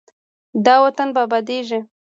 [0.65, 1.79] دا وطن به ابادیږي.